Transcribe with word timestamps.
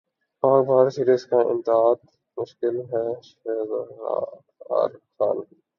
پاک 0.43 0.61
بھارت 0.67 0.91
سیریزکا 0.93 1.37
انعقادمشکل 1.51 2.75
ہے 2.91 3.05
شہریارخان 3.23 4.89